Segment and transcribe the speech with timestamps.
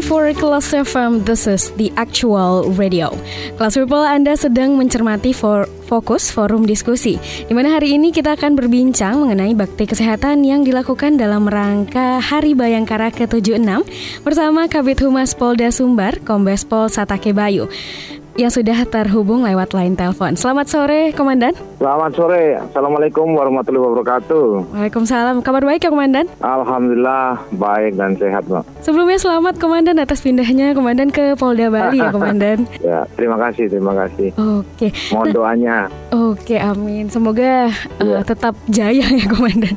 [0.00, 3.12] For Kelas FM, this is the actual radio.
[3.60, 8.56] Kelas People, Anda sedang mencermati for Fokus Forum Diskusi, di mana hari ini kita akan
[8.56, 13.60] berbincang mengenai bakti kesehatan yang dilakukan dalam rangka Hari Bayangkara ke-76
[14.24, 17.68] bersama Kabit Humas Polda Sumbar, Kombes Pol Satake Bayu
[18.32, 20.32] yang sudah terhubung lewat line telepon.
[20.40, 21.52] Selamat sore, Komandan.
[21.76, 22.56] Selamat sore.
[22.56, 24.72] Assalamualaikum warahmatullahi wabarakatuh.
[24.72, 25.44] Waalaikumsalam.
[25.44, 26.24] Kabar baik ya, Komandan?
[26.40, 28.64] Alhamdulillah baik dan sehat, Mbak.
[28.80, 32.64] Sebelumnya selamat, Komandan, atas pindahnya Komandan ke Polda Bali ya, Komandan.
[32.80, 34.32] ya, terima kasih, terima kasih.
[34.40, 34.88] Oke.
[35.12, 35.76] Mohon nah, doanya.
[36.12, 37.12] Oke, amin.
[37.12, 37.68] Semoga ya.
[38.00, 39.76] uh, tetap jaya ya, Komandan.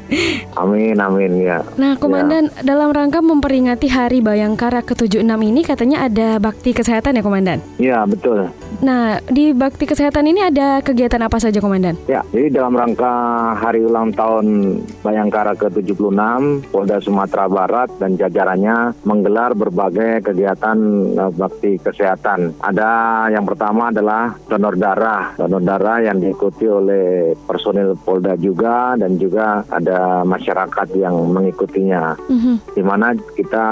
[0.56, 1.60] Amin, amin ya.
[1.76, 2.64] Nah, Komandan, ya.
[2.64, 7.60] dalam rangka memperingati Hari Bayangkara ke-76 ini katanya ada bakti kesehatan ya, Komandan?
[7.76, 8.46] Iya, betul.
[8.86, 11.98] Nah, di bakti kesehatan ini ada kegiatan apa saja, Komandan?
[12.06, 13.10] Ya, jadi dalam rangka
[13.58, 20.78] hari ulang tahun Bayangkara ke-76, Polda Sumatera Barat dan jajarannya menggelar berbagai kegiatan
[21.18, 22.54] uh, bakti kesehatan.
[22.62, 25.34] Ada yang pertama adalah donor darah.
[25.34, 32.22] Donor darah yang diikuti oleh personil Polda juga dan juga ada masyarakat yang mengikutinya.
[32.30, 32.56] Mm -hmm.
[32.78, 33.68] Di mana kita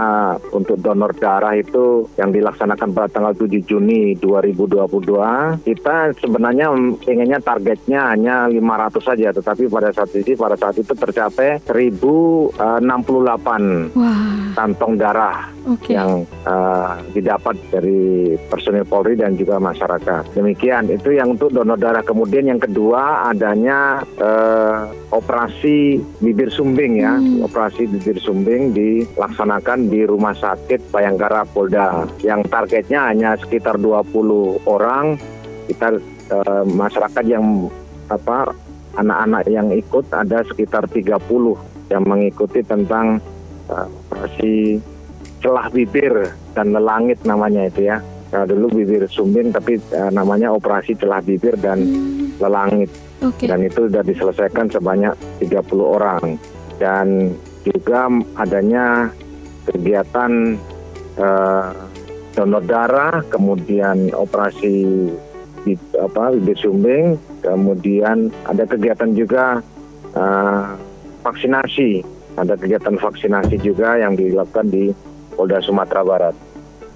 [0.50, 6.68] untuk donor darah itu yang dilaksanakan pada tanggal 7 Juni 2020 2022 kita sebenarnya
[7.06, 12.58] inginnya targetnya hanya 500 saja tetapi pada saat itu pada saat itu tercapai 1068
[13.94, 14.26] Wah.
[14.56, 15.96] kantong darah okay.
[15.96, 20.36] yang uh, didapat dari personil Polri dan juga masyarakat.
[20.36, 22.04] Demikian itu yang untuk donor darah.
[22.04, 27.46] Kemudian yang kedua adanya uh, operasi bibir sumbing ya, hmm.
[27.48, 34.83] operasi bibir sumbing dilaksanakan di Rumah Sakit Bayangkara Polda yang targetnya hanya sekitar 20 orang.
[35.64, 35.88] Kita
[36.32, 37.72] uh, masyarakat yang
[38.12, 38.52] apa
[39.00, 41.24] anak-anak yang ikut ada sekitar 30
[41.90, 43.24] yang mengikuti tentang
[43.72, 44.84] uh, operasi
[45.40, 48.00] celah bibir dan lelangit namanya itu ya.
[48.34, 52.42] Nah, dulu bibir sumbing tapi uh, namanya operasi celah bibir dan hmm.
[52.42, 52.90] lelangit.
[53.24, 53.48] Okay.
[53.48, 56.24] Dan itu sudah diselesaikan sebanyak 30 orang.
[56.82, 57.32] Dan
[57.64, 59.08] juga adanya
[59.64, 60.60] kegiatan
[61.16, 61.72] uh,
[62.34, 65.10] donor darah, kemudian operasi
[65.64, 69.62] di, apa bibir sumbing, kemudian ada kegiatan juga
[70.18, 70.76] uh,
[71.24, 72.04] vaksinasi.
[72.34, 74.90] Ada kegiatan vaksinasi juga yang dilakukan di
[75.38, 76.36] Polda Sumatera Barat.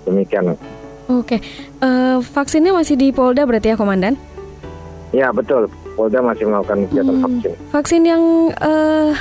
[0.10, 0.58] Demikian.
[1.08, 1.40] Oke,
[1.80, 4.18] uh, vaksinnya masih di Polda berarti ya, Komandan?
[5.16, 7.52] Ya betul, Polda masih melakukan kegiatan hmm, vaksin.
[7.72, 8.24] Vaksin yang
[8.60, 9.14] uh,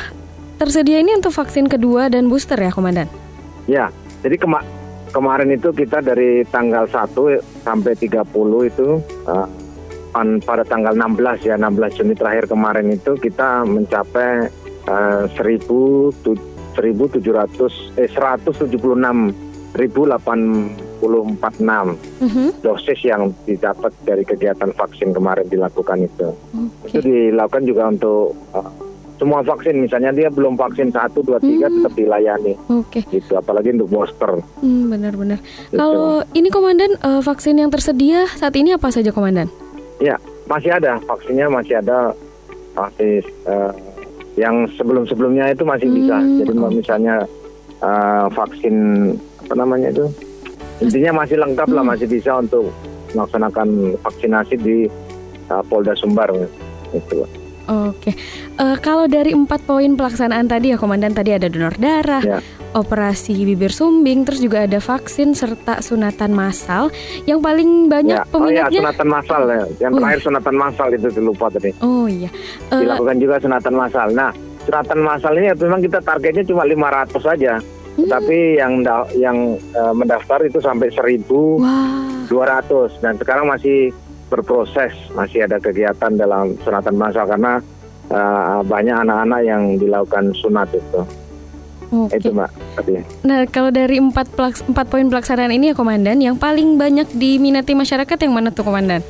[0.58, 3.06] tersedia ini untuk vaksin kedua dan booster ya, Komandan?
[3.70, 3.92] Ya,
[4.24, 4.64] jadi kema
[5.16, 8.20] kemarin itu kita dari tanggal 1 sampai 30
[8.68, 9.48] itu uh,
[10.44, 14.52] pada tanggal 16 ya, 16 Juni terakhir kemarin itu kita mencapai
[14.84, 16.44] uh, 1000
[16.76, 18.68] 1.700 eh 176
[19.76, 22.48] 1084 uh-huh.
[22.64, 26.32] dosis yang didapat dari kegiatan vaksin kemarin dilakukan itu.
[26.84, 26.88] Okay.
[26.92, 28.85] Itu dilakukan juga untuk uh,
[29.16, 31.74] semua vaksin misalnya dia belum vaksin satu dua tiga hmm.
[31.80, 32.54] tetap dilayani.
[32.68, 33.00] Oke.
[33.02, 33.20] Okay.
[33.20, 34.40] Gitu apalagi untuk booster.
[34.60, 35.40] Hmm, benar-benar.
[35.40, 35.76] Gitu.
[35.76, 39.48] Kalau ini komandan uh, vaksin yang tersedia saat ini apa saja komandan?
[39.98, 42.12] Ya masih ada vaksinnya masih ada
[42.76, 43.72] masih uh,
[44.36, 45.96] yang sebelum-sebelumnya itu masih hmm.
[45.96, 46.16] bisa.
[46.44, 47.14] Jadi misalnya
[47.80, 48.76] uh, vaksin
[49.48, 50.04] apa namanya itu
[50.84, 51.76] intinya masih lengkap hmm.
[51.80, 52.68] lah masih bisa untuk
[53.16, 54.76] melaksanakan vaksinasi di
[55.48, 56.28] uh, Polda Sumbar
[56.92, 57.45] itu.
[57.66, 58.14] Oke,
[58.62, 62.38] uh, kalau dari empat poin pelaksanaan tadi ya, Komandan tadi ada donor darah, ya.
[62.78, 66.94] operasi bibir sumbing, terus juga ada vaksin serta sunatan massal.
[67.26, 68.30] Yang paling banyak ya.
[68.30, 68.62] peminatnya.
[68.62, 69.64] Oh iya, sunatan massal ya.
[69.82, 69.98] Yang oh.
[69.98, 71.70] terakhir sunatan massal itu lupa tadi.
[71.82, 72.30] Oh iya.
[72.70, 74.08] Uh, Dilakukan juga sunatan massal.
[74.14, 74.30] Nah,
[74.62, 77.52] sunatan massal ini memang kita targetnya cuma 500 saja.
[77.96, 78.06] Hmm.
[78.12, 78.72] Tapi yang
[79.18, 82.86] yang uh, mendaftar itu sampai 1.200 wow.
[83.02, 83.90] dan sekarang masih
[84.26, 87.62] berproses, masih ada kegiatan dalam sunatan massal karena
[88.10, 91.02] uh, banyak anak-anak yang dilakukan sunat itu.
[91.86, 92.18] Okay.
[92.18, 92.50] Itu mbak.
[93.22, 97.78] Nah kalau dari empat pelaks empat poin pelaksanaan ini ya komandan, yang paling banyak diminati
[97.78, 99.06] masyarakat yang mana tuh komandan?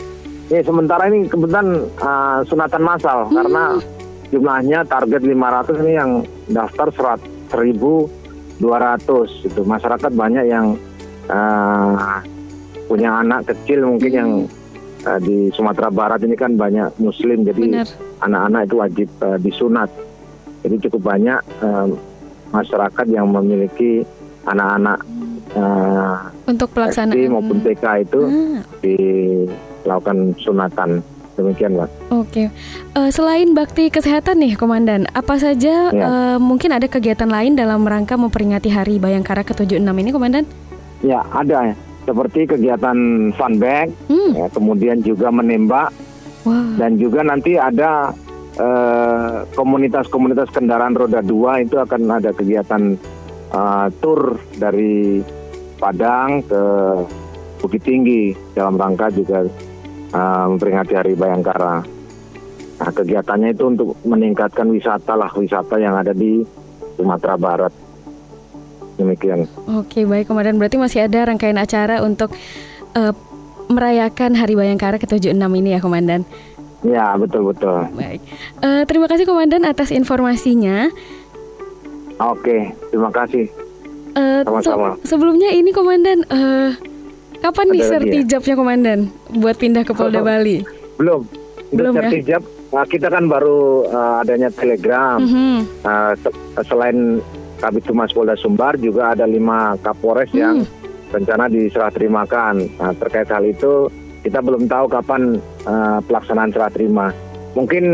[0.52, 3.34] Ya sementara ini kebetulan uh, sunatan massal hmm.
[3.34, 3.64] karena
[4.28, 6.10] jumlahnya target 500 ini yang
[6.52, 8.26] daftar 1000
[8.56, 10.80] 200 itu masyarakat banyak yang
[11.28, 12.20] uh,
[12.88, 14.30] punya anak kecil mungkin yang
[15.06, 17.86] uh, di Sumatera Barat ini kan banyak Muslim jadi
[18.20, 19.88] anak-anak itu wajib uh, disunat
[20.66, 21.86] jadi cukup banyak uh,
[22.50, 24.02] masyarakat yang memiliki
[24.46, 24.98] anak-anak
[25.54, 28.62] uh, untuk pelaksanaan SD maupun TK itu ah.
[28.82, 31.02] dilakukan sunatan
[31.36, 31.90] demikian Pak.
[32.10, 32.48] Oke,
[32.96, 36.04] uh, selain bakti kesehatan nih Komandan, apa saja ya.
[36.08, 40.44] uh, mungkin ada kegiatan lain dalam rangka memperingati Hari Bayangkara ke-76 ini Komandan?
[41.04, 41.76] Ya ada ya,
[42.06, 42.96] seperti kegiatan
[43.34, 44.32] fun bag, hmm.
[44.38, 45.90] ya, kemudian juga menembak,
[46.46, 46.78] wow.
[46.78, 48.14] dan juga nanti ada
[48.54, 52.94] eh, komunitas-komunitas kendaraan roda dua itu akan ada kegiatan
[53.52, 55.20] uh, tour dari
[55.76, 56.62] Padang ke
[57.60, 59.44] Bukit Tinggi dalam rangka juga
[60.12, 61.76] uh, memperingati Hari Bayangkara.
[62.76, 66.44] Nah, kegiatannya itu untuk meningkatkan wisata lah, wisata yang ada di
[66.96, 67.85] Sumatera Barat.
[68.96, 69.44] Demikian.
[69.76, 70.56] Oke, baik Komandan.
[70.56, 72.32] Berarti masih ada rangkaian acara untuk
[72.96, 73.12] uh,
[73.68, 76.24] merayakan Hari Bayangkara ke-76 ini ya, Komandan?
[76.80, 77.92] Ya, betul-betul.
[77.92, 78.20] Baik.
[78.64, 80.88] Uh, terima kasih Komandan atas informasinya.
[82.16, 83.52] Oke, terima kasih.
[84.16, 84.96] Uh, Sama-sama.
[85.04, 86.72] Se sebelumnya ini Komandan, uh,
[87.40, 88.98] Kapan nih sertijabnya komandan
[89.36, 90.64] buat pindah ke Polda Bali?
[90.96, 91.28] Belum.
[91.74, 92.06] Belum ya?
[92.06, 95.18] sertijab, nah, kita kan baru uh, adanya telegram.
[95.18, 95.56] Mm -hmm.
[95.82, 96.12] uh,
[96.62, 97.18] selain
[97.56, 100.38] Kabit Humas Polda Sumbar juga ada lima Kapolres mm.
[100.38, 100.56] yang
[101.10, 102.68] rencana diserah terimakan.
[102.76, 103.88] Nah, terkait hal itu
[104.26, 107.14] kita belum tahu kapan uh, pelaksanaan serah terima.
[107.56, 107.84] Mungkin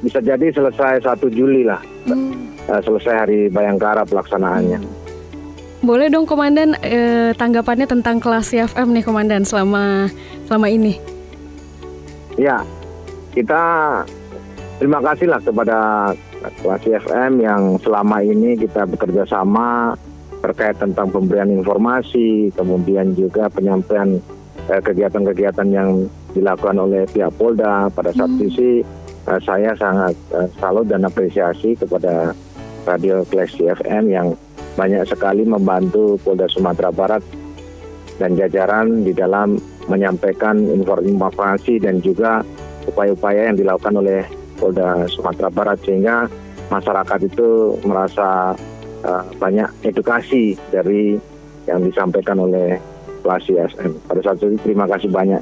[0.00, 1.82] bisa jadi selesai 1 Juli lah.
[2.08, 2.32] Mm.
[2.64, 4.80] Uh, selesai hari Bayangkara pelaksanaannya.
[4.80, 5.04] Mm.
[5.84, 10.08] Boleh dong Komandan eh, tanggapannya tentang kelas CFM nih Komandan selama
[10.48, 10.96] selama ini.
[12.40, 12.64] Ya,
[13.36, 13.62] kita
[14.80, 15.76] terima kasih lah kepada
[16.60, 19.96] kelas CFM yang selama ini kita bekerja sama
[20.44, 24.20] terkait tentang pemberian informasi, kemudian juga penyampaian
[24.68, 26.04] eh, kegiatan-kegiatan yang
[26.36, 27.88] dilakukan oleh pihak Polda.
[27.88, 28.40] Pada saat hmm.
[28.44, 28.84] sisi
[29.24, 32.36] eh, saya sangat eh, salut dan apresiasi kepada
[32.84, 34.36] Radio Kelas CFM yang
[34.76, 37.24] banyak sekali membantu Polda Sumatera Barat
[38.20, 39.56] dan jajaran di dalam
[39.88, 40.60] menyampaikan
[41.00, 42.44] informasi dan juga
[42.84, 46.30] upaya-upaya yang dilakukan oleh Polda Sumatera Barat sehingga
[46.72, 48.54] masyarakat itu merasa
[49.04, 51.18] uh, banyak edukasi dari
[51.68, 52.76] yang disampaikan oleh
[53.24, 54.04] Lasi SM.
[54.04, 55.40] Pada saat itu terima kasih banyak.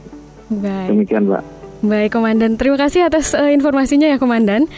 [0.62, 0.86] Baik.
[0.94, 1.44] Demikian, Mbak.
[1.82, 2.54] Baik, Komandan.
[2.54, 4.70] Terima kasih atas uh, informasinya ya, Komandan.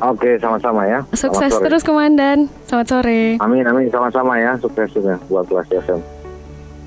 [0.00, 1.04] Oke, sama-sama ya.
[1.12, 2.48] Sukses terus Komandan.
[2.64, 3.36] Selamat sore.
[3.36, 3.92] Amin, amin.
[3.92, 4.56] Sama-sama ya.
[4.56, 6.00] Sukses juga buat kelas SM.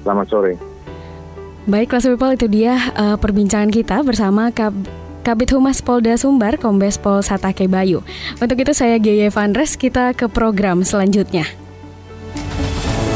[0.02, 0.58] Selamat sore.
[1.70, 4.74] Baik, kelas people itu dia uh, perbincangan kita bersama Kab
[5.24, 8.04] Kabit Humas Polda Sumbar, Kombes Pol Satake Bayu.
[8.44, 11.48] Untuk itu saya Geye Vandres, kita ke program selanjutnya.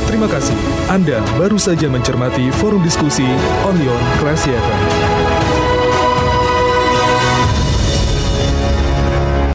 [0.08, 0.56] Terima kasih.
[0.88, 3.28] Anda baru saja mencermati forum diskusi
[3.68, 4.97] On Your Classy FM.